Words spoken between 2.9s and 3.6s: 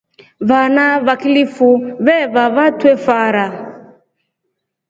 fara.